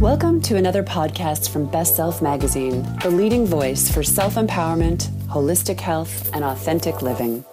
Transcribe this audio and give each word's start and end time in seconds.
Welcome 0.00 0.40
to 0.42 0.56
another 0.56 0.82
podcast 0.82 1.50
from 1.50 1.66
Best 1.66 1.94
Self 1.94 2.22
Magazine, 2.22 2.84
the 3.02 3.10
leading 3.10 3.44
voice 3.44 3.90
for 3.90 4.02
self 4.02 4.36
empowerment, 4.36 5.10
holistic 5.26 5.78
health, 5.78 6.34
and 6.34 6.42
authentic 6.42 7.02
living. 7.02 7.44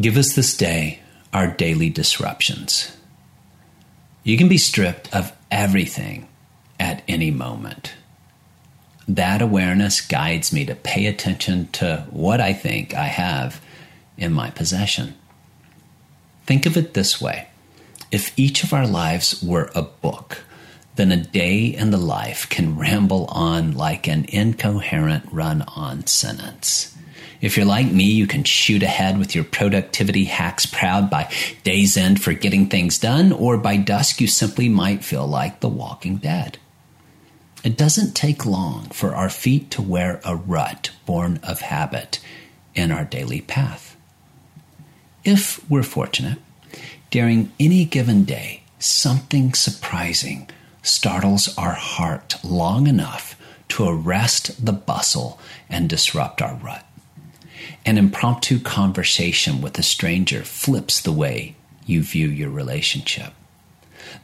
Give 0.00 0.16
us 0.16 0.34
this 0.34 0.56
day 0.56 0.98
our 1.32 1.46
daily 1.46 1.90
disruptions. 1.90 2.96
You 4.24 4.36
can 4.36 4.48
be 4.48 4.58
stripped 4.58 5.14
of 5.14 5.32
everything 5.48 6.26
at 6.80 7.04
any 7.06 7.30
moment. 7.30 7.94
That 9.06 9.40
awareness 9.40 10.00
guides 10.00 10.52
me 10.52 10.64
to 10.64 10.74
pay 10.74 11.06
attention 11.06 11.68
to 11.74 12.04
what 12.10 12.40
I 12.40 12.52
think 12.52 12.94
I 12.94 13.06
have 13.06 13.60
in 14.18 14.32
my 14.32 14.50
possession. 14.50 15.14
Think 16.46 16.66
of 16.66 16.76
it 16.76 16.94
this 16.94 17.20
way 17.20 17.48
if 18.10 18.32
each 18.38 18.62
of 18.62 18.72
our 18.72 18.86
lives 18.86 19.42
were 19.42 19.70
a 19.74 19.82
book, 19.82 20.44
then 20.94 21.12
a 21.12 21.16
day 21.16 21.64
in 21.66 21.90
the 21.90 21.98
life 21.98 22.48
can 22.48 22.78
ramble 22.78 23.26
on 23.26 23.72
like 23.72 24.06
an 24.06 24.24
incoherent 24.28 25.24
run 25.32 25.62
on 25.62 26.06
sentence. 26.06 26.96
If 27.40 27.56
you're 27.56 27.66
like 27.66 27.90
me, 27.90 28.04
you 28.04 28.26
can 28.26 28.44
shoot 28.44 28.82
ahead 28.82 29.18
with 29.18 29.34
your 29.34 29.44
productivity 29.44 30.24
hacks 30.24 30.64
proud 30.64 31.10
by 31.10 31.30
day's 31.64 31.96
end 31.96 32.22
for 32.22 32.32
getting 32.32 32.68
things 32.68 32.98
done, 32.98 33.30
or 33.32 33.58
by 33.58 33.76
dusk, 33.76 34.20
you 34.20 34.26
simply 34.26 34.68
might 34.68 35.04
feel 35.04 35.26
like 35.26 35.60
the 35.60 35.68
walking 35.68 36.16
dead. 36.16 36.58
It 37.62 37.76
doesn't 37.76 38.14
take 38.14 38.46
long 38.46 38.86
for 38.86 39.14
our 39.14 39.28
feet 39.28 39.70
to 39.72 39.82
wear 39.82 40.20
a 40.24 40.34
rut 40.34 40.92
born 41.04 41.40
of 41.42 41.60
habit 41.60 42.20
in 42.74 42.90
our 42.90 43.04
daily 43.04 43.42
path. 43.42 43.85
If 45.26 45.68
we're 45.68 45.82
fortunate, 45.82 46.38
during 47.10 47.50
any 47.58 47.84
given 47.84 48.22
day, 48.22 48.62
something 48.78 49.54
surprising 49.54 50.48
startles 50.84 51.52
our 51.58 51.72
heart 51.72 52.36
long 52.44 52.86
enough 52.86 53.34
to 53.70 53.88
arrest 53.88 54.64
the 54.64 54.72
bustle 54.72 55.40
and 55.68 55.88
disrupt 55.88 56.40
our 56.40 56.54
rut. 56.54 56.86
An 57.84 57.98
impromptu 57.98 58.60
conversation 58.60 59.60
with 59.60 59.76
a 59.80 59.82
stranger 59.82 60.44
flips 60.44 61.00
the 61.00 61.10
way 61.10 61.56
you 61.86 62.04
view 62.04 62.28
your 62.28 62.50
relationship. 62.50 63.32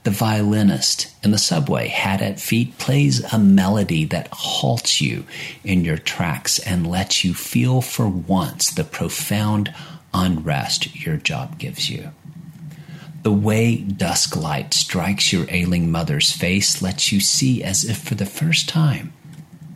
The 0.05 0.13
violinist 0.13 1.13
in 1.25 1.33
the 1.33 1.39
subway, 1.39 1.89
hat 1.89 2.23
at 2.23 2.39
feet, 2.39 2.79
plays 2.79 3.25
a 3.33 3.41
melody 3.41 4.05
that 4.05 4.29
halts 4.29 5.01
you 5.01 5.25
in 5.65 5.85
your 5.85 5.99
tracks 5.99 6.61
and 6.61 6.87
lets 6.87 7.25
you 7.25 7.35
feel 7.35 7.83
for 7.83 8.07
once 8.07 8.71
the 8.71 8.85
profound 8.85 9.75
unrest 10.15 11.05
your 11.05 11.17
job 11.17 11.59
gives 11.59 11.89
you. 11.91 12.11
The 13.23 13.33
way 13.33 13.77
dusk 13.77 14.37
light 14.37 14.75
strikes 14.75 15.33
your 15.33 15.47
ailing 15.49 15.91
mother's 15.91 16.33
face 16.33 16.83
lets 16.83 17.13
you 17.13 17.21
see, 17.21 17.63
as 17.63 17.85
if 17.85 17.99
for 17.99 18.17
the 18.17 18.27
first 18.27 18.69
time, 18.69 19.13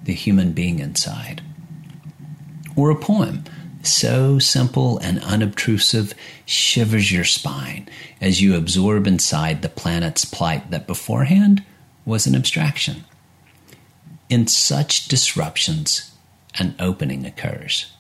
the 0.03 0.15
human 0.15 0.53
being 0.53 0.81
inside. 0.81 1.43
Or 2.75 2.91
a 2.91 2.97
poem 2.97 3.45
so 3.87 4.39
simple 4.39 4.99
and 4.99 5.23
unobtrusive 5.23 6.13
shivers 6.45 7.13
your 7.13 7.25
spine 7.25 7.89
as 8.21 8.43
you 8.43 8.57
absorb 8.57 9.07
inside 9.07 9.63
the 9.63 9.69
planet's 9.69 10.25
plight 10.25 10.71
that 10.71 10.87
beforehand 10.87 11.65
was 12.05 12.27
an 12.27 12.35
abstraction. 12.35 13.05
In 14.29 14.47
such 14.47 15.07
disruptions, 15.07 16.13
an 16.59 16.75
opening 16.81 17.25
occurs. 17.25 17.93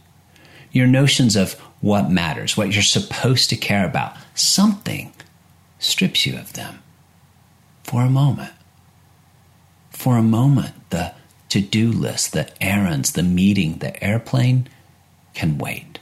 Your 0.76 0.86
notions 0.86 1.36
of 1.36 1.54
what 1.80 2.10
matters, 2.10 2.54
what 2.54 2.74
you're 2.74 2.82
supposed 2.82 3.48
to 3.48 3.56
care 3.56 3.86
about. 3.86 4.14
Something 4.34 5.10
strips 5.78 6.26
you 6.26 6.36
of 6.36 6.52
them 6.52 6.82
for 7.82 8.02
a 8.02 8.10
moment. 8.10 8.52
For 9.88 10.18
a 10.18 10.22
moment, 10.22 10.74
the 10.90 11.14
to 11.48 11.62
do 11.62 11.90
list, 11.90 12.34
the 12.34 12.50
errands, 12.62 13.12
the 13.12 13.22
meeting, 13.22 13.78
the 13.78 14.04
airplane 14.04 14.68
can 15.32 15.56
wait. 15.56 15.95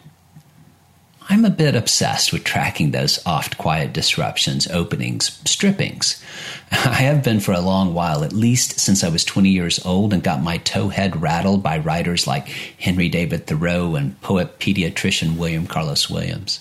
I'm 1.31 1.47
a 1.47 1.51
bit 1.51 1.75
obsessed 1.75 2.33
with 2.33 2.45
tracking 2.45 2.91
those 2.91 3.19
oft 3.25 3.57
quiet 3.57 3.95
disruptions, 3.95 4.67
openings, 4.69 5.41
strippings. 5.47 6.23
I 6.71 6.95
have 7.03 7.25
been 7.25 7.41
for 7.41 7.53
a 7.53 7.61
long 7.61 7.95
while, 7.95 8.23
at 8.25 8.35
least 8.35 8.79
since 8.79 9.03
I 9.03 9.09
was 9.09 9.25
20 9.25 9.49
years 9.49 9.85
old 9.87 10.13
and 10.13 10.23
got 10.23 10.43
my 10.43 10.59
towhead 10.59 11.21
rattled 11.21 11.63
by 11.63 11.79
writers 11.79 12.27
like 12.27 12.49
Henry 12.79 13.09
David 13.09 13.47
Thoreau 13.47 13.95
and 13.95 14.21
poet 14.21 14.59
pediatrician 14.59 15.39
William 15.39 15.67
Carlos 15.67 16.11
Williams. 16.11 16.61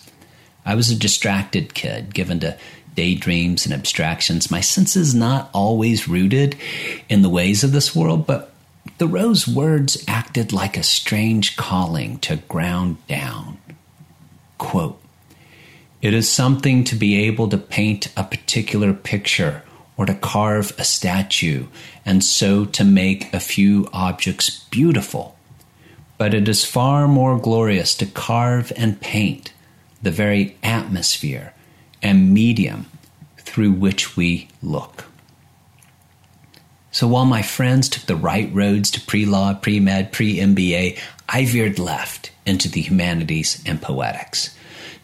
I 0.66 0.76
was 0.76 0.90
a 0.90 0.96
distracted 0.96 1.74
kid, 1.74 2.14
given 2.14 2.40
to 2.40 2.58
daydreams 2.96 3.66
and 3.66 3.74
abstractions, 3.74 4.52
my 4.52 4.62
senses 4.62 5.14
not 5.14 5.50
always 5.54 6.08
rooted 6.08 6.56
in 7.10 7.22
the 7.22 7.30
ways 7.30 7.66
of 7.66 7.74
this 7.74 7.94
world, 7.94 8.26
but 8.26 8.54
Thoreau's 8.98 9.46
words 9.46 10.04
acted 10.08 10.54
like 10.54 10.78
a 10.78 10.84
strange 10.84 11.58
calling 11.58 12.20
to 12.20 12.38
ground 12.38 13.06
down. 13.08 13.58
Quote, 14.64 14.98
it 16.02 16.14
is 16.14 16.32
something 16.32 16.86
to 16.86 16.96
be 16.96 17.22
able 17.26 17.50
to 17.50 17.58
paint 17.58 18.08
a 18.16 18.24
particular 18.24 18.94
picture 18.94 19.62
or 19.98 20.06
to 20.06 20.16
carve 20.16 20.72
a 20.80 20.86
statue, 20.86 21.68
and 22.06 22.24
so 22.24 22.64
to 22.64 22.86
make 22.86 23.32
a 23.34 23.42
few 23.42 23.90
objects 23.92 24.50
beautiful. 24.72 25.38
But 26.18 26.34
it 26.34 26.48
is 26.48 26.64
far 26.64 27.10
more 27.10 27.38
glorious 27.38 27.94
to 27.96 28.06
carve 28.06 28.72
and 28.78 29.02
paint 29.02 29.52
the 30.02 30.12
very 30.12 30.58
atmosphere 30.64 31.54
and 32.02 32.34
medium 32.34 32.86
through 33.38 33.74
which 33.74 34.16
we 34.16 34.48
look. 34.62 35.06
So 36.92 37.06
while 37.08 37.26
my 37.26 37.42
friends 37.42 37.90
took 37.90 38.04
the 38.04 38.16
right 38.16 38.50
roads 38.54 38.90
to 38.92 39.02
pre 39.02 39.26
law, 39.26 39.54
pre 39.56 39.82
med, 39.82 40.14
pre 40.14 40.38
MBA, 40.38 41.00
I 41.36 41.46
veered 41.46 41.80
left 41.80 42.32
into 42.46 42.70
the 42.70 42.82
humanities 42.82 43.62
and 43.66 43.82
poetics. 43.82 44.56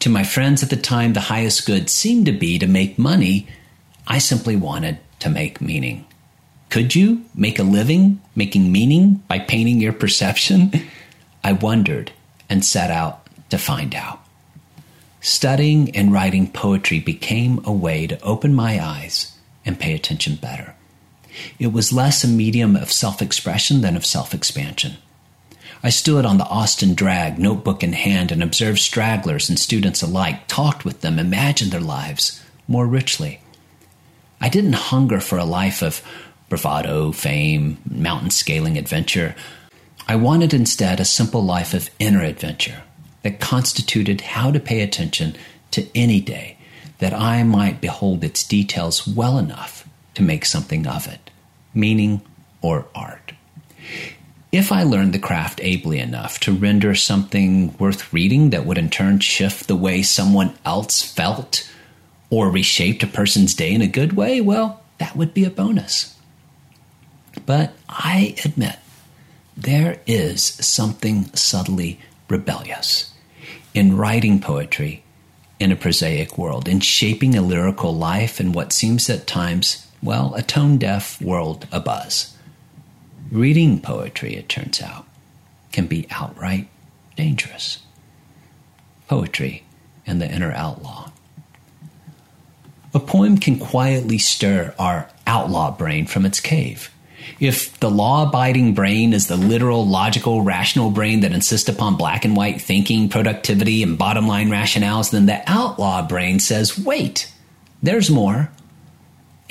To 0.02 0.12
my 0.12 0.24
friends 0.24 0.62
at 0.62 0.70
the 0.70 0.78
time, 0.78 1.14
the 1.14 1.22
highest 1.22 1.66
good 1.66 1.90
seemed 1.90 2.28
to 2.28 2.32
be 2.32 2.60
to 2.60 2.68
make 2.68 3.00
money. 3.00 3.48
I 4.06 4.20
simply 4.20 4.56
wanted 4.56 5.00
to 5.22 5.30
make 5.30 5.60
meaning. 5.60 6.06
Could 6.70 6.94
you 6.94 7.26
make 7.34 7.58
a 7.58 7.64
living 7.64 8.22
making 8.36 8.72
meaning 8.72 9.24
by 9.28 9.40
painting 9.40 9.80
your 9.80 9.92
perception? 9.92 10.72
I 11.44 11.54
wondered 11.54 12.12
and 12.48 12.64
set 12.64 12.92
out 12.92 13.28
to 13.50 13.58
find 13.58 13.96
out. 13.96 14.20
Studying 15.22 15.96
and 15.96 16.14
writing 16.14 16.52
poetry 16.52 17.00
became 17.00 17.60
a 17.66 17.72
way 17.72 18.06
to 18.06 18.22
open 18.22 18.54
my 18.54 18.80
eyes 18.80 19.36
and 19.66 19.80
pay 19.80 19.96
attention 19.96 20.36
better. 20.36 20.76
It 21.58 21.74
was 21.74 21.92
less 21.92 22.24
a 22.24 22.28
medium 22.28 22.76
of 22.76 22.92
self 22.92 23.20
expression 23.20 23.82
than 23.82 23.98
of 23.98 24.06
self 24.06 24.36
expansion. 24.36 24.98
I 25.82 25.90
stood 25.90 26.26
on 26.26 26.38
the 26.38 26.48
Austin 26.48 26.94
Drag, 26.94 27.40
notebook 27.40 27.84
in 27.84 27.94
hand, 27.94 28.32
and 28.32 28.44
observed 28.44 28.80
stragglers 28.80 29.48
and 29.50 29.58
students 29.58 30.02
alike, 30.02 30.48
talked 30.48 30.84
with 30.84 31.02
them, 31.02 31.18
imagined 31.18 31.72
their 31.72 31.80
lives 31.80 32.44
more 32.68 32.86
richly. 32.86 33.42
I 34.42 34.50
didn't 34.50 34.74
hunger 34.74 35.22
for 35.22 35.38
a 35.38 35.46
life 35.46 35.82
of 35.82 36.02
bravado, 36.50 37.14
fame, 37.14 37.78
mountain 37.90 38.30
scaling 38.30 38.78
adventure. 38.78 39.36
I 40.08 40.18
wanted 40.18 40.54
instead 40.54 41.00
a 41.00 41.06
simple 41.06 41.44
life 41.44 41.74
of 41.74 41.90
inner 41.98 42.24
adventure 42.24 42.84
that 43.22 43.40
constituted 43.40 44.22
how 44.22 44.52
to 44.52 44.60
pay 44.60 44.82
attention 44.82 45.36
to 45.72 45.88
any 45.96 46.20
day, 46.20 46.58
that 46.98 47.14
I 47.14 47.44
might 47.44 47.80
behold 47.80 48.24
its 48.24 48.44
details 48.44 49.08
well 49.08 49.38
enough 49.38 49.88
to 50.16 50.24
make 50.24 50.46
something 50.46 50.88
of 50.88 51.08
it, 51.08 51.30
meaning 51.74 52.22
or 52.62 52.88
art. 52.94 53.32
If 54.52 54.72
I 54.72 54.82
learned 54.82 55.14
the 55.14 55.20
craft 55.20 55.60
ably 55.62 56.00
enough 56.00 56.40
to 56.42 56.52
render 56.52 56.96
something 56.96 57.78
worth 57.78 58.12
reading 58.12 58.50
that 58.50 58.66
would 58.66 58.80
in 58.80 58.90
turn 58.90 59.20
shift 59.20 59.68
the 59.68 59.76
way 59.76 60.02
someone 60.02 60.56
else 60.66 61.04
felt 61.04 61.70
or 62.32 62.50
reshaped 62.50 63.04
a 63.04 63.08
person's 63.08 63.54
day 63.54 63.74
in 63.74 63.82
a 63.82 63.88
good 63.88 64.14
way, 64.14 64.42
well, 64.42 64.82
that 64.98 65.16
would 65.16 65.36
be 65.36 65.46
a 65.46 65.52
bonus. 65.52 66.16
But 67.46 67.74
I 67.88 68.36
admit, 68.44 68.78
there 69.56 70.02
is 70.08 70.44
something 70.44 71.26
subtly 71.36 72.00
rebellious 72.28 73.14
in 73.76 73.98
writing 73.98 74.40
poetry 74.40 75.04
in 75.60 75.72
a 75.72 75.76
prosaic 75.76 76.38
world, 76.38 76.68
in 76.68 76.80
shaping 76.80 77.36
a 77.36 77.42
lyrical 77.42 77.96
life 77.96 78.40
in 78.40 78.52
what 78.52 78.74
seems 78.74 79.10
at 79.10 79.28
times 79.28 79.86
well, 80.02 80.34
a 80.36 80.42
tone 80.42 80.78
deaf 80.78 81.22
world 81.22 81.68
abuzz. 81.72 82.34
Reading 83.32 83.80
poetry, 83.80 84.36
it 84.36 84.50
turns 84.50 84.82
out, 84.82 85.06
can 85.72 85.86
be 85.86 86.08
outright 86.10 86.68
dangerous. 87.16 87.80
Poetry 89.08 89.64
and 90.08 90.22
the 90.22 90.32
inner 90.32 90.52
outlaw. 90.52 91.12
A 92.94 93.00
poem 93.00 93.38
can 93.38 93.60
quietly 93.60 94.18
stir 94.18 94.74
our 94.80 95.10
outlaw 95.28 95.70
brain 95.70 96.08
from 96.08 96.26
its 96.26 96.40
cave. 96.40 96.92
If 97.40 97.80
the 97.80 97.92
law 97.92 98.28
abiding 98.28 98.74
brain 98.74 99.14
is 99.14 99.28
the 99.28 99.38
literal, 99.38 99.86
logical, 99.86 100.42
rational 100.42 100.90
brain 100.90 101.20
that 101.20 101.32
insists 101.32 101.70
upon 101.70 101.98
black 101.98 102.26
and 102.26 102.36
white 102.36 102.60
thinking, 102.60 103.10
productivity, 103.10 103.84
and 103.84 103.98
bottom 103.98 104.28
line 104.28 104.50
rationales, 104.50 105.12
then 105.12 105.28
the 105.28 105.44
outlaw 105.46 106.02
brain 106.08 106.40
says, 106.40 106.80
wait, 106.80 107.32
there's 107.84 108.10
more. 108.10 108.50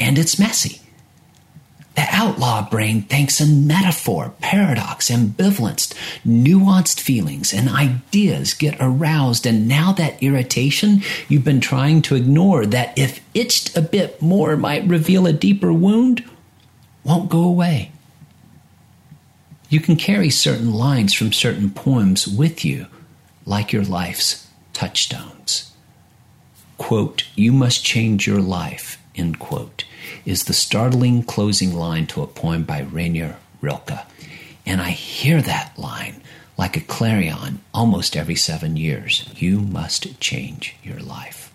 And 0.01 0.19
it's 0.19 0.39
messy. 0.39 0.81
Outlaw 2.21 2.69
brain 2.69 3.03
thinks 3.03 3.41
in 3.41 3.69
metaphor, 3.69 4.35
paradox, 4.41 5.09
ambivalence, 5.09 5.95
nuanced 6.27 6.99
feelings, 6.99 7.55
and 7.55 7.69
ideas 7.69 8.55
get 8.55 8.77
aroused. 8.81 9.47
And 9.47 9.69
now 9.69 9.93
that 9.93 10.21
irritation 10.21 11.03
you've 11.29 11.45
been 11.45 11.61
trying 11.61 12.03
to 12.03 12.17
ignore, 12.17 12.67
that 12.67 12.99
if 12.99 13.21
itched 13.35 13.77
a 13.77 13.83
bit 13.83 14.21
more 14.21 14.57
might 14.57 14.85
reveal 14.85 15.29
a 15.29 15.33
deeper 15.33 15.73
wound, 15.73 16.25
won't 17.05 17.31
go 17.31 17.45
away. 17.45 17.93
You 19.69 19.79
can 19.79 19.95
carry 19.95 20.31
certain 20.31 20.75
lines 20.75 21.15
from 21.15 21.33
certain 21.33 21.71
poems 21.71 22.27
with 22.27 22.65
you, 22.65 22.89
like 23.47 23.73
your 23.73 23.85
life's 23.85 24.49
touchstones. 24.73 25.73
Quote, 26.79 27.25
You 27.35 27.53
must 27.53 27.85
change 27.85 28.27
your 28.27 28.41
life, 28.41 29.03
end 29.15 29.39
quote, 29.39 29.85
is 30.25 30.45
the 30.45 30.55
startling 30.55 31.23
closing 31.23 31.75
line 31.75 32.07
to 32.09 32.23
a 32.23 32.27
poem 32.27 32.63
by 32.63 32.81
Rainer 32.81 33.37
Rilke. 33.61 34.07
And 34.65 34.81
I 34.81 34.91
hear 34.91 35.43
that 35.43 35.79
line 35.79 36.23
like 36.57 36.77
a 36.77 36.81
clarion 36.81 37.61
almost 37.75 38.17
every 38.17 38.35
seven 38.35 38.77
years. 38.77 39.29
You 39.37 39.61
must 39.61 40.21
change 40.21 40.77
your 40.83 41.01
life. 41.01 41.53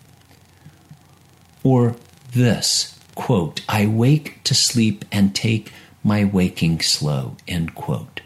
Or 1.62 1.96
this 2.32 2.98
quote, 3.14 3.62
I 3.68 3.86
wake 3.86 4.42
to 4.44 4.54
sleep 4.54 5.04
and 5.10 5.34
take 5.34 5.72
my 6.02 6.24
waking 6.24 6.80
slow, 6.80 7.36
end 7.48 7.74
quote, 7.74 8.20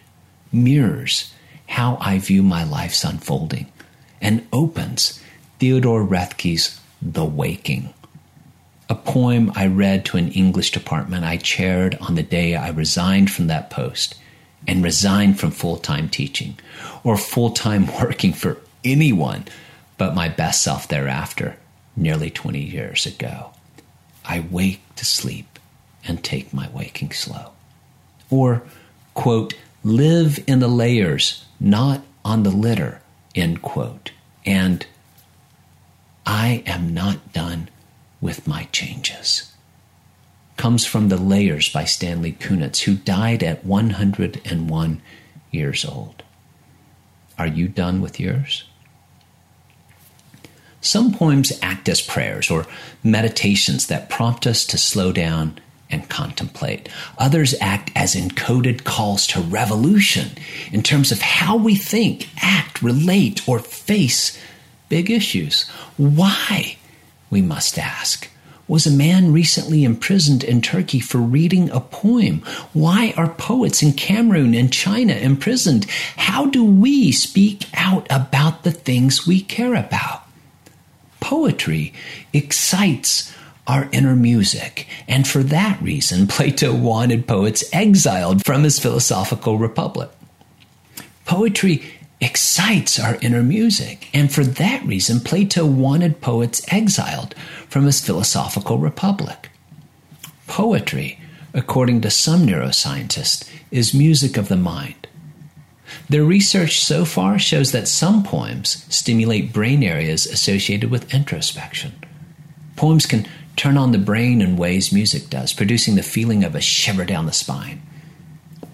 mirrors 0.50 1.32
how 1.66 1.98
I 2.00 2.18
view 2.18 2.42
my 2.42 2.64
life's 2.64 3.04
unfolding 3.04 3.70
and 4.20 4.46
opens 4.52 5.22
Theodore 5.58 6.04
Roethke's 6.04 6.77
The 7.00 7.24
Waking, 7.24 7.94
a 8.88 8.94
poem 8.94 9.52
I 9.54 9.66
read 9.66 10.04
to 10.06 10.16
an 10.16 10.32
English 10.32 10.72
department 10.72 11.24
I 11.24 11.36
chaired 11.36 11.96
on 12.00 12.14
the 12.14 12.22
day 12.22 12.56
I 12.56 12.70
resigned 12.70 13.30
from 13.30 13.46
that 13.46 13.70
post 13.70 14.14
and 14.66 14.82
resigned 14.82 15.38
from 15.38 15.50
full 15.50 15.76
time 15.76 16.08
teaching 16.08 16.58
or 17.04 17.16
full 17.16 17.50
time 17.50 17.86
working 18.00 18.32
for 18.32 18.58
anyone 18.84 19.44
but 19.98 20.14
my 20.14 20.28
best 20.28 20.62
self 20.62 20.88
thereafter, 20.88 21.56
nearly 21.96 22.30
20 22.30 22.60
years 22.60 23.04
ago. 23.04 23.50
I 24.24 24.46
wake 24.50 24.80
to 24.96 25.04
sleep 25.04 25.58
and 26.06 26.22
take 26.22 26.54
my 26.54 26.68
waking 26.72 27.10
slow. 27.10 27.50
Or, 28.30 28.62
quote, 29.14 29.54
live 29.82 30.38
in 30.46 30.60
the 30.60 30.68
layers, 30.68 31.44
not 31.58 32.02
on 32.24 32.44
the 32.44 32.50
litter, 32.50 33.00
end 33.34 33.60
quote. 33.62 34.12
And 34.46 34.86
I 36.30 36.62
am 36.66 36.92
not 36.92 37.32
done 37.32 37.70
with 38.20 38.46
my 38.46 38.64
changes. 38.64 39.50
Comes 40.58 40.84
from 40.84 41.08
The 41.08 41.16
Layers 41.16 41.70
by 41.70 41.86
Stanley 41.86 42.32
Kunitz, 42.32 42.80
who 42.80 42.96
died 42.96 43.42
at 43.42 43.64
101 43.64 45.02
years 45.50 45.84
old. 45.86 46.22
Are 47.38 47.46
you 47.46 47.66
done 47.66 48.02
with 48.02 48.20
yours? 48.20 48.64
Some 50.82 51.14
poems 51.14 51.50
act 51.62 51.88
as 51.88 52.02
prayers 52.02 52.50
or 52.50 52.66
meditations 53.02 53.86
that 53.86 54.10
prompt 54.10 54.46
us 54.46 54.66
to 54.66 54.76
slow 54.76 55.12
down 55.12 55.58
and 55.88 56.10
contemplate. 56.10 56.90
Others 57.16 57.54
act 57.58 57.90
as 57.96 58.14
encoded 58.14 58.84
calls 58.84 59.26
to 59.28 59.40
revolution 59.40 60.32
in 60.72 60.82
terms 60.82 61.10
of 61.10 61.22
how 61.22 61.56
we 61.56 61.74
think, 61.74 62.28
act, 62.42 62.82
relate, 62.82 63.48
or 63.48 63.58
face 63.60 64.38
big 64.88 65.10
issues. 65.10 65.68
Why, 65.96 66.76
we 67.30 67.42
must 67.42 67.78
ask, 67.78 68.28
was 68.68 68.86
a 68.86 68.90
man 68.90 69.32
recently 69.32 69.82
imprisoned 69.82 70.44
in 70.44 70.60
Turkey 70.60 71.00
for 71.00 71.18
reading 71.18 71.70
a 71.70 71.80
poem? 71.80 72.42
Why 72.74 73.14
are 73.16 73.30
poets 73.30 73.82
in 73.82 73.94
Cameroon 73.94 74.54
and 74.54 74.70
China 74.70 75.14
imprisoned? 75.14 75.86
How 76.16 76.46
do 76.46 76.62
we 76.62 77.10
speak 77.10 77.66
out 77.72 78.06
about 78.10 78.64
the 78.64 78.70
things 78.70 79.26
we 79.26 79.40
care 79.40 79.74
about? 79.74 80.24
Poetry 81.20 81.94
excites 82.32 83.34
our 83.66 83.88
inner 83.92 84.16
music, 84.16 84.86
and 85.06 85.26
for 85.28 85.42
that 85.42 85.80
reason, 85.82 86.26
Plato 86.26 86.74
wanted 86.74 87.26
poets 87.26 87.64
exiled 87.72 88.44
from 88.44 88.64
his 88.64 88.78
philosophical 88.78 89.58
republic. 89.58 90.10
Poetry 91.26 91.84
excites 92.20 92.98
our 92.98 93.16
inner 93.20 93.42
music, 93.42 94.08
and 94.12 94.32
for 94.32 94.42
that 94.42 94.84
reason, 94.84 95.20
Plato 95.20 95.64
wanted 95.64 96.20
poets 96.20 96.62
exiled 96.68 97.34
from 97.68 97.84
his 97.84 98.04
philosophical 98.04 98.78
republic. 98.78 99.50
Poetry, 100.46 101.20
according 101.54 102.00
to 102.00 102.10
some 102.10 102.46
neuroscientists, 102.46 103.48
is 103.70 103.94
music 103.94 104.36
of 104.36 104.48
the 104.48 104.56
mind. 104.56 105.06
Their 106.08 106.24
research 106.24 106.80
so 106.80 107.04
far 107.04 107.38
shows 107.38 107.72
that 107.72 107.88
some 107.88 108.22
poems 108.22 108.84
stimulate 108.88 109.52
brain 109.52 109.82
areas 109.82 110.26
associated 110.26 110.90
with 110.90 111.14
introspection. 111.14 111.92
Poems 112.76 113.06
can 113.06 113.26
turn 113.56 113.76
on 113.76 113.92
the 113.92 113.98
brain 113.98 114.40
in 114.40 114.56
ways 114.56 114.92
music 114.92 115.30
does, 115.30 115.52
producing 115.52 115.94
the 115.94 116.02
feeling 116.02 116.44
of 116.44 116.54
a 116.54 116.60
shiver 116.60 117.04
down 117.04 117.26
the 117.26 117.32
spine. 117.32 117.82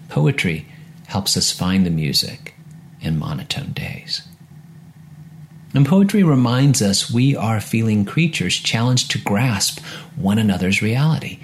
Poetry 0.09 0.67
helps 1.07 1.37
us 1.37 1.51
find 1.51 1.85
the 1.85 1.91
music 1.91 2.54
in 3.05 3.19
monotone 3.19 3.71
days. 3.73 4.21
And 5.73 5.85
poetry 5.85 6.23
reminds 6.23 6.81
us 6.81 7.11
we 7.11 7.35
are 7.35 7.59
feeling 7.59 8.05
creatures 8.05 8.55
challenged 8.55 9.11
to 9.11 9.19
grasp 9.19 9.79
one 10.15 10.37
another's 10.37 10.81
reality 10.81 11.39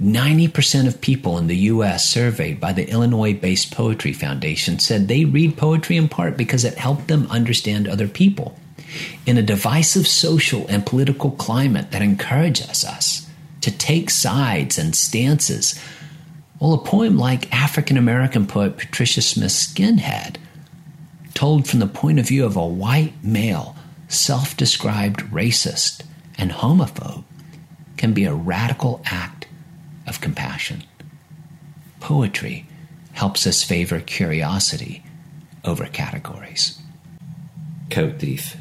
90% 0.00 0.88
of 0.88 1.00
people 1.00 1.38
in 1.38 1.46
the 1.46 1.56
U.S. 1.56 2.04
surveyed 2.04 2.58
by 2.60 2.72
the 2.72 2.88
Illinois 2.90 3.32
based 3.32 3.72
Poetry 3.72 4.12
Foundation 4.12 4.80
said 4.80 5.06
they 5.06 5.24
read 5.24 5.56
poetry 5.56 5.96
in 5.96 6.08
part 6.08 6.36
because 6.36 6.64
it 6.64 6.74
helped 6.74 7.06
them 7.06 7.28
understand 7.30 7.86
other 7.86 8.08
people. 8.08 8.58
In 9.24 9.38
a 9.38 9.42
divisive 9.42 10.06
social 10.08 10.66
and 10.68 10.84
political 10.84 11.30
climate 11.30 11.92
that 11.92 12.02
encourages 12.02 12.84
us 12.84 13.28
to 13.60 13.70
take 13.70 14.10
sides 14.10 14.78
and 14.78 14.96
stances, 14.96 15.80
well, 16.60 16.74
a 16.74 16.78
poem 16.78 17.16
like 17.16 17.52
African 17.52 17.96
American 17.96 18.46
poet 18.46 18.76
Patricia 18.76 19.22
Smith 19.22 19.52
Skinhead, 19.52 20.36
told 21.34 21.68
from 21.68 21.80
the 21.80 21.86
point 21.86 22.18
of 22.18 22.28
view 22.28 22.44
of 22.44 22.56
a 22.56 22.66
white 22.66 23.12
male, 23.22 23.76
self 24.08 24.56
described 24.56 25.20
racist 25.32 26.02
and 26.38 26.50
homophobe, 26.50 27.24
can 27.96 28.12
be 28.12 28.24
a 28.24 28.34
radical 28.34 29.02
act 29.04 29.46
of 30.06 30.20
compassion. 30.20 30.84
Poetry 32.00 32.66
helps 33.12 33.46
us 33.46 33.62
favor 33.62 34.00
curiosity 34.00 35.04
over 35.64 35.86
categories. 35.86 36.78
Coat 37.90 38.18
thief. 38.18 38.56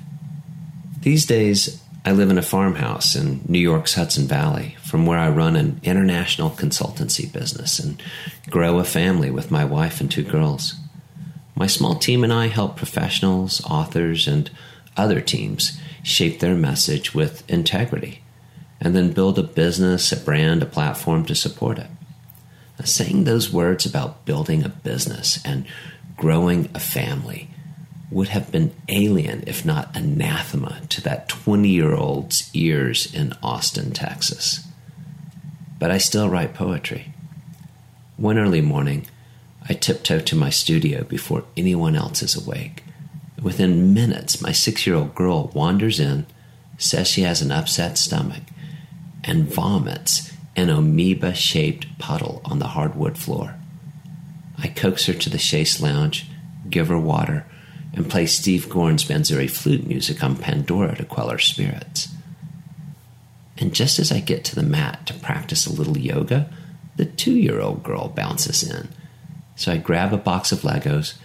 These 1.02 1.26
days, 1.26 1.82
I 2.06 2.12
live 2.12 2.30
in 2.30 2.38
a 2.38 2.44
farmhouse 2.44 3.16
in 3.16 3.42
New 3.48 3.60
York's 3.60 3.96
Hudson 3.96 4.28
Valley, 4.28 4.76
from 4.84 5.06
where 5.06 5.20
I 5.20 5.30
run 5.30 5.56
an 5.56 5.80
international 5.84 6.50
consultancy 6.50 7.32
business 7.32 7.80
and 7.80 8.02
grow 8.50 8.80
a 8.80 8.84
family 8.84 9.32
with 9.32 9.52
my 9.52 9.66
wife 9.66 10.02
and 10.02 10.12
two 10.12 10.24
girls. 10.24 10.76
My 11.56 11.68
small 11.68 11.96
team 11.96 12.24
and 12.24 12.34
I 12.34 12.48
help 12.48 12.78
professionals, 12.78 13.64
authors, 13.66 14.28
and 14.28 14.50
other 14.98 15.22
teams 15.22 15.80
shape 16.02 16.40
their 16.40 16.56
message 16.56 17.14
with 17.14 17.50
integrity 17.50 18.24
and 18.80 18.96
then 18.96 19.14
build 19.14 19.40
a 19.40 19.44
business, 19.44 20.12
a 20.12 20.18
brand, 20.18 20.62
a 20.62 20.66
platform 20.66 21.26
to 21.26 21.36
support 21.36 21.80
it. 21.80 21.88
Now, 22.78 22.86
saying 22.86 23.24
those 23.24 23.54
words 23.54 23.86
about 23.86 24.26
building 24.26 24.64
a 24.64 24.70
business 24.70 25.40
and 25.46 25.66
growing 26.18 26.70
a 26.74 26.80
family 26.80 27.50
would 28.12 28.28
have 28.30 28.52
been 28.52 28.74
alien, 28.90 29.44
if 29.48 29.66
not 29.66 29.96
anathema, 29.96 30.82
to 30.90 31.02
that 31.02 31.30
20 31.30 31.68
year 31.70 31.96
old's 31.96 32.50
ears 32.54 33.12
in 33.14 33.34
Austin, 33.42 33.92
Texas. 33.92 34.68
But 35.80 35.92
I 35.92 35.98
still 35.98 36.30
write 36.30 36.54
poetry. 36.54 37.14
One 38.18 38.38
early 38.38 38.62
morning, 38.62 39.08
I 39.70 39.74
tiptoe 39.74 40.20
to 40.20 40.36
my 40.36 40.50
studio 40.50 41.04
before 41.04 41.46
anyone 41.56 41.96
else 41.96 42.22
is 42.22 42.36
awake. 42.36 42.84
Within 43.42 43.94
minutes, 43.94 44.42
my 44.42 44.52
six 44.52 44.86
year 44.86 44.96
old 44.96 45.16
girl 45.16 45.52
wanders 45.54 46.00
in, 46.00 46.26
says 46.78 47.08
she 47.08 47.22
has 47.22 47.42
an 47.42 47.52
upset 47.52 47.98
stomach, 47.98 48.44
and 49.24 49.48
vomits 49.48 50.32
an 50.56 50.70
amoeba 50.70 51.34
shaped 51.34 51.98
puddle 51.98 52.42
on 52.46 52.60
the 52.60 52.70
hardwood 52.70 53.18
floor. 53.18 53.56
I 54.58 54.68
coax 54.68 55.06
her 55.06 55.14
to 55.14 55.30
the 55.30 55.38
chaise 55.38 55.82
lounge, 55.82 56.28
give 56.70 56.90
her 56.90 57.00
water, 57.00 57.46
and 57.94 58.10
play 58.10 58.26
Steve 58.26 58.70
Gorn's 58.70 59.04
bansuri 59.04 59.50
flute 59.50 59.88
music 59.88 60.24
on 60.24 60.36
Pandora 60.36 60.96
to 60.96 61.06
quell 61.06 61.30
her 61.30 61.40
spirits. 61.40 62.10
And 63.58 63.74
just 63.74 64.00
as 64.00 64.12
I 64.12 64.20
get 64.20 64.44
to 64.46 64.56
the 64.56 64.64
mat 64.64 65.06
to 65.08 65.14
practice 65.14 65.66
a 65.66 65.74
little 65.74 65.98
yoga, 65.98 66.52
the 66.96 67.06
two 67.06 67.34
year 67.34 67.62
old 67.62 67.84
girl 67.84 68.10
bounces 68.10 68.64
in. 68.64 68.90
So 69.56 69.72
I 69.72 69.78
grab 69.78 70.14
a 70.14 70.18
box 70.18 70.52
of 70.52 70.62
Legos, 70.62 71.16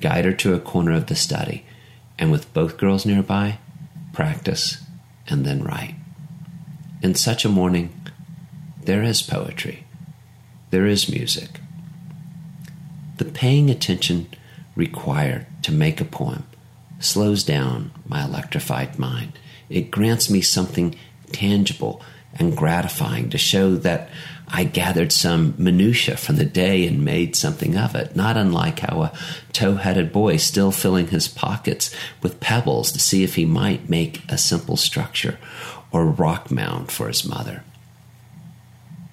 guide 0.00 0.24
her 0.24 0.32
to 0.34 0.54
a 0.54 0.60
corner 0.60 0.92
of 0.92 1.06
the 1.06 1.14
study, 1.14 1.64
and 2.18 2.30
with 2.30 2.52
both 2.52 2.76
girls 2.76 3.06
nearby, 3.06 3.58
practice 4.12 4.82
and 5.26 5.44
then 5.44 5.62
write. 5.62 5.94
In 7.02 7.14
such 7.14 7.44
a 7.44 7.48
morning, 7.48 7.92
there 8.82 9.02
is 9.02 9.22
poetry, 9.22 9.84
there 10.70 10.86
is 10.86 11.08
music. 11.08 11.60
The 13.18 13.24
paying 13.24 13.70
attention 13.70 14.28
required 14.74 15.46
to 15.62 15.72
make 15.72 16.00
a 16.00 16.04
poem 16.04 16.44
slows 17.00 17.44
down 17.44 17.90
my 18.06 18.24
electrified 18.24 18.98
mind. 18.98 19.38
It 19.68 19.90
grants 19.90 20.30
me 20.30 20.40
something 20.40 20.94
tangible 21.32 22.00
and 22.38 22.56
gratifying 22.56 23.30
to 23.30 23.38
show 23.38 23.74
that 23.76 24.08
I 24.50 24.64
gathered 24.64 25.12
some 25.12 25.54
minutia 25.58 26.16
from 26.16 26.36
the 26.36 26.44
day 26.44 26.86
and 26.86 27.04
made 27.04 27.36
something 27.36 27.76
of 27.76 27.94
it, 27.94 28.16
not 28.16 28.36
unlike 28.36 28.80
how 28.80 29.02
a 29.02 29.12
tow 29.52 29.74
headed 29.74 30.12
boy 30.12 30.38
still 30.38 30.72
filling 30.72 31.08
his 31.08 31.28
pockets 31.28 31.94
with 32.22 32.40
pebbles 32.40 32.90
to 32.92 32.98
see 32.98 33.22
if 33.22 33.34
he 33.34 33.44
might 33.44 33.90
make 33.90 34.22
a 34.30 34.38
simple 34.38 34.76
structure 34.76 35.38
or 35.92 36.06
rock 36.06 36.50
mound 36.50 36.90
for 36.90 37.08
his 37.08 37.24
mother. 37.24 37.62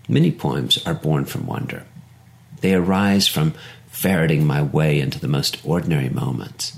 Many 0.08 0.32
poems 0.32 0.86
are 0.86 0.94
born 0.94 1.26
from 1.26 1.48
wonder. 1.48 1.84
They 2.62 2.74
arise 2.74 3.28
from 3.28 3.54
ferreting 3.88 4.46
my 4.46 4.62
way 4.62 5.00
into 5.00 5.20
the 5.20 5.28
most 5.28 5.58
ordinary 5.66 6.10
moments. 6.10 6.78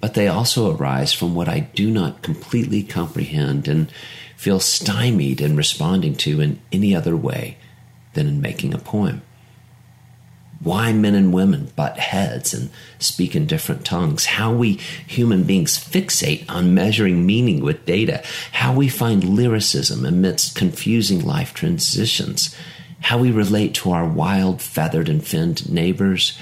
But 0.00 0.14
they 0.14 0.28
also 0.28 0.74
arise 0.74 1.12
from 1.12 1.34
what 1.34 1.48
I 1.48 1.60
do 1.60 1.90
not 1.90 2.22
completely 2.22 2.82
comprehend 2.82 3.68
and 3.68 3.92
feel 4.40 4.58
stymied 4.58 5.38
in 5.38 5.54
responding 5.54 6.14
to 6.14 6.40
in 6.40 6.58
any 6.72 6.96
other 6.96 7.14
way 7.14 7.58
than 8.14 8.26
in 8.26 8.40
making 8.40 8.72
a 8.72 8.78
poem. 8.78 9.20
Why 10.62 10.94
men 10.94 11.14
and 11.14 11.30
women 11.30 11.70
butt 11.76 11.98
heads 11.98 12.54
and 12.54 12.70
speak 12.98 13.36
in 13.36 13.44
different 13.44 13.84
tongues, 13.84 14.24
how 14.24 14.50
we 14.50 14.80
human 15.06 15.42
beings 15.42 15.78
fixate 15.78 16.48
on 16.48 16.72
measuring 16.72 17.26
meaning 17.26 17.60
with 17.62 17.84
data, 17.84 18.22
how 18.52 18.72
we 18.72 18.88
find 18.88 19.36
lyricism 19.36 20.06
amidst 20.06 20.56
confusing 20.56 21.22
life 21.22 21.52
transitions, 21.52 22.56
how 23.00 23.18
we 23.18 23.30
relate 23.30 23.74
to 23.74 23.92
our 23.92 24.06
wild, 24.06 24.62
feathered, 24.62 25.10
and 25.10 25.22
finned 25.22 25.70
neighbors, 25.70 26.38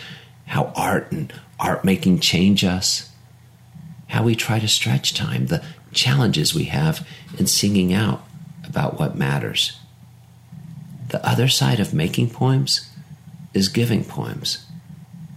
how 0.47 0.73
art 0.77 1.11
and 1.11 1.33
art 1.59 1.85
making 1.85 2.21
change 2.21 2.63
us, 2.63 3.11
how 4.07 4.23
we 4.23 4.37
try 4.37 4.61
to 4.61 4.69
stretch 4.69 5.15
time, 5.15 5.47
the 5.47 5.65
challenges 5.99 6.55
we 6.55 6.65
have 6.65 7.07
in 7.39 7.47
singing 7.47 7.93
out 7.93 8.25
about 8.65 8.99
what 8.99 9.17
matters. 9.17 9.79
The 11.09 11.27
other 11.27 11.49
side 11.49 11.81
of 11.81 11.93
making 11.93 12.31
poems 12.31 12.89
is 13.53 13.69
giving 13.69 14.05
poems. 14.05 14.65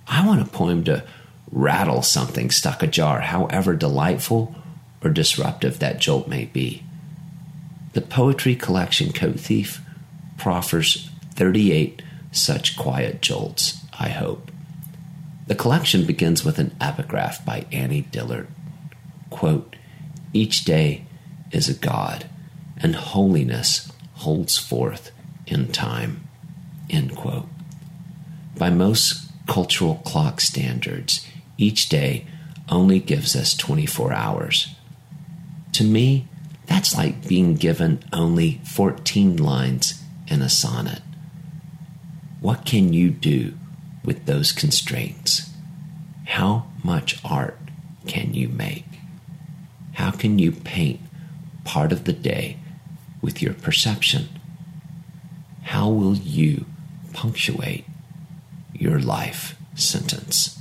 I 0.08 0.26
want 0.26 0.42
a 0.42 0.46
poem 0.46 0.84
to 0.84 1.04
rattle 1.52 2.04
something 2.04 2.52
stuck 2.52 2.84
ajar, 2.84 3.22
however 3.22 3.76
delightful 3.76 4.56
or 5.04 5.10
disruptive 5.10 5.80
that 5.80 6.00
jolt 6.00 6.28
may 6.28 6.46
be. 6.46 6.84
The 7.94 8.02
poetry 8.02 8.56
collection 8.56 9.12
Coat 9.12 9.40
Thief 9.40 9.82
proffers 10.38 11.10
38 11.36 12.04
such 12.32 12.78
quiet 12.78 13.22
jolts, 13.22 13.84
I 14.00 14.10
hope. 14.10 14.52
The 15.48 15.56
collection 15.56 16.06
begins 16.06 16.46
with 16.46 16.60
an 16.60 16.76
epigraph 16.80 17.44
by 17.44 17.66
Annie 17.72 18.02
Dillard. 18.02 18.48
Quote, 19.30 19.76
Each 20.34 20.64
day 20.64 21.06
is 21.52 21.68
a 21.68 21.74
God, 21.74 22.30
and 22.78 22.96
holiness 22.96 23.92
holds 24.16 24.58
forth 24.58 25.12
in 25.46 25.72
time. 25.72 26.28
End 26.90 27.16
quote. 27.16 27.48
By 28.58 28.70
most 28.70 29.30
cultural 29.48 29.96
clock 30.06 30.40
standards, 30.40 31.28
each 31.58 31.90
day 31.90 32.26
only 32.70 33.00
gives 33.00 33.36
us 33.36 33.56
24 33.56 34.14
hours. 34.14 34.76
To 35.74 35.84
me, 35.84 36.28
that's 36.68 36.96
like 36.96 37.28
being 37.28 37.56
given 37.56 38.04
only 38.14 38.62
14 38.64 39.36
lines 39.38 40.02
in 40.28 40.42
a 40.42 40.50
sonnet. 40.50 41.02
What 42.40 42.66
can 42.66 42.94
you 42.94 43.10
do 43.10 43.54
with 44.06 44.26
those 44.26 44.52
constraints? 44.52 45.50
How 46.26 46.68
much 46.84 47.20
art 47.26 47.60
can 48.08 48.34
you 48.34 48.48
make? 48.48 48.86
How 49.94 50.12
can 50.12 50.40
you 50.40 50.52
paint 50.52 51.00
part 51.64 51.92
of 51.92 52.06
the 52.06 52.14
day 52.14 52.58
with 53.22 53.42
your 53.42 53.54
perception? 53.54 54.30
How 55.64 55.90
will 55.90 56.16
you 56.16 56.66
punctuate 57.14 57.86
your 58.74 59.00
life 59.00 59.56
sentence? 59.76 60.58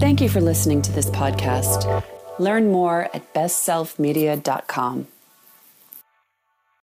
Thank 0.00 0.20
you 0.20 0.28
for 0.28 0.40
listening 0.40 0.82
to 0.82 0.92
this 0.92 1.08
podcast. 1.10 2.02
Learn 2.38 2.70
more 2.70 3.08
at 3.14 3.32
bestselfmedia.com. 3.32 5.06